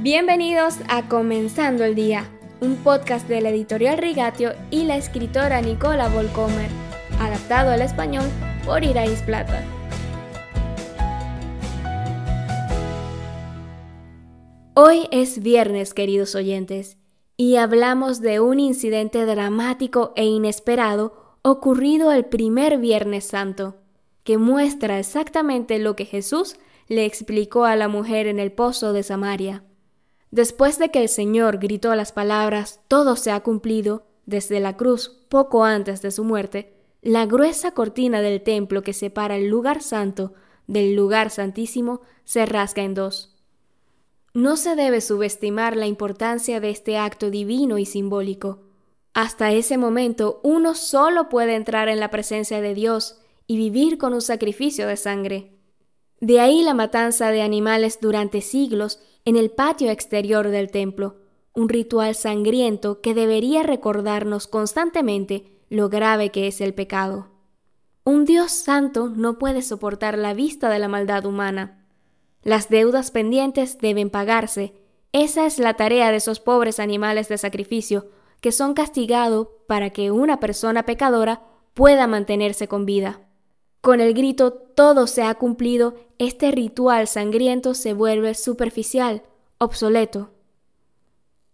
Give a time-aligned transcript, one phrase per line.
[0.00, 6.10] Bienvenidos a Comenzando el Día, un podcast de la editorial Rigatio y la escritora Nicola
[6.10, 6.68] Volcomer,
[7.18, 8.26] adaptado al español
[8.66, 9.64] por Irais Plata.
[14.74, 16.98] Hoy es viernes, queridos oyentes,
[17.38, 23.76] y hablamos de un incidente dramático e inesperado ocurrido el primer Viernes Santo,
[24.24, 26.56] que muestra exactamente lo que Jesús
[26.86, 29.62] le explicó a la mujer en el pozo de Samaria.
[30.36, 35.08] Después de que el Señor gritó las palabras Todo se ha cumplido desde la cruz
[35.30, 40.34] poco antes de su muerte, la gruesa cortina del templo que separa el lugar santo
[40.66, 43.34] del lugar santísimo se rasga en dos.
[44.34, 48.60] No se debe subestimar la importancia de este acto divino y simbólico.
[49.14, 53.16] Hasta ese momento uno solo puede entrar en la presencia de Dios
[53.46, 55.52] y vivir con un sacrificio de sangre.
[56.20, 61.16] De ahí la matanza de animales durante siglos en el patio exterior del templo,
[61.52, 67.28] un ritual sangriento que debería recordarnos constantemente lo grave que es el pecado.
[68.04, 71.84] Un Dios santo no puede soportar la vista de la maldad humana.
[72.42, 74.74] Las deudas pendientes deben pagarse.
[75.10, 78.06] Esa es la tarea de esos pobres animales de sacrificio
[78.40, 81.42] que son castigados para que una persona pecadora
[81.74, 83.25] pueda mantenerse con vida.
[83.86, 89.22] Con el grito todo se ha cumplido, este ritual sangriento se vuelve superficial,
[89.58, 90.30] obsoleto.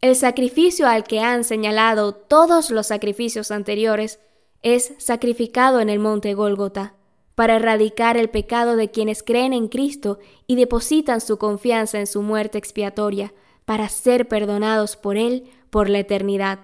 [0.00, 4.20] El sacrificio al que han señalado todos los sacrificios anteriores
[4.62, 6.94] es sacrificado en el monte Gólgota
[7.34, 12.22] para erradicar el pecado de quienes creen en Cristo y depositan su confianza en su
[12.22, 16.60] muerte expiatoria, para ser perdonados por Él por la eternidad.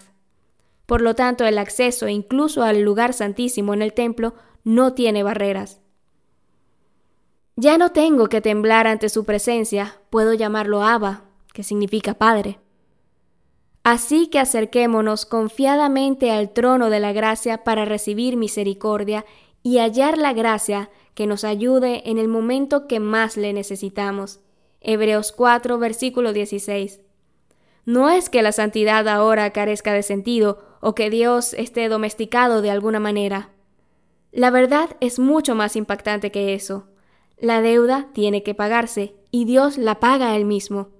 [0.87, 4.34] Por lo tanto, el acceso incluso al lugar santísimo en el templo
[4.65, 5.81] no tiene barreras.
[7.56, 12.59] Ya no tengo que temblar ante su presencia, puedo llamarlo Abba, que significa Padre.
[13.83, 19.25] Así que acerquémonos confiadamente al trono de la gracia para recibir misericordia
[19.62, 24.41] y hallar la gracia que nos ayude en el momento que más le necesitamos.
[24.81, 27.00] Hebreos 4, versículo 16.
[27.87, 32.71] No es que la santidad ahora carezca de sentido o que Dios esté domesticado de
[32.71, 33.51] alguna manera.
[34.31, 36.87] La verdad es mucho más impactante que eso.
[37.39, 40.91] La deuda tiene que pagarse y Dios la paga él mismo.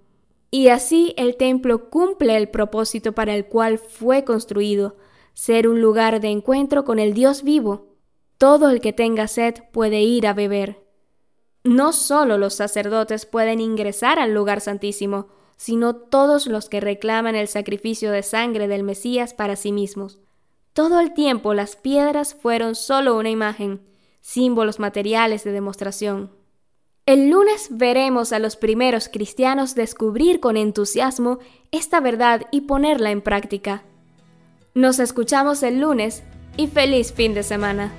[0.51, 4.97] Y así el templo cumple el propósito para el cual fue construido,
[5.35, 7.95] ser un lugar de encuentro con el Dios vivo,
[8.39, 10.83] todo el que tenga sed puede ir a beber.
[11.63, 17.49] No solo los sacerdotes pueden ingresar al lugar santísimo, sino todos los que reclaman el
[17.49, 20.19] sacrificio de sangre del Mesías para sí mismos.
[20.73, 23.81] Todo el tiempo las piedras fueron solo una imagen,
[24.21, 26.31] símbolos materiales de demostración.
[27.07, 31.39] El lunes veremos a los primeros cristianos descubrir con entusiasmo
[31.71, 33.85] esta verdad y ponerla en práctica.
[34.75, 36.25] Nos escuchamos el lunes
[36.57, 37.93] y feliz fin de semana.